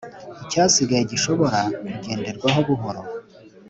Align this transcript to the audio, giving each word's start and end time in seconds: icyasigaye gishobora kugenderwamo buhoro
icyasigaye 0.43 1.03
gishobora 1.11 1.59
kugenderwamo 1.91 2.59
buhoro 2.67 3.01